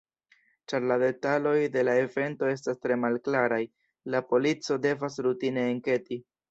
Ĉar 0.71 0.87
la 0.91 0.95
detaloj 1.03 1.53
de 1.75 1.83
la 1.89 1.95
evento 2.05 2.51
estas 2.55 2.81
tre 2.87 2.99
malklaraj, 3.05 3.63
la 4.15 4.27
polico 4.33 4.83
devas 4.89 5.25
rutine 5.29 5.73
enketi. 5.75 6.25